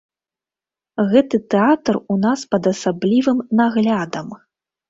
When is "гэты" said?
1.11-1.39